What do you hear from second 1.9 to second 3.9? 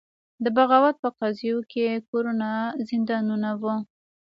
کورونه زندانونه وو.